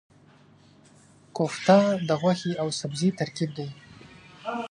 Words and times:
کوفته 1.35 1.77
د 2.07 2.09
غوښې 2.21 2.51
او 2.61 2.67
سبزي 2.79 3.09
ترکیب 3.19 3.49
دی. 3.57 3.69